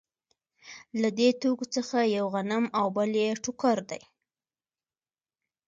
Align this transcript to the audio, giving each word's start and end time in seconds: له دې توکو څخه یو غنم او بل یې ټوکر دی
له 1.01 1.09
دې 1.17 1.29
توکو 1.41 1.65
څخه 1.75 1.97
یو 2.17 2.25
غنم 2.35 2.63
او 2.79 2.85
بل 2.95 3.11
یې 3.23 3.29
ټوکر 3.43 3.77
دی 3.89 4.01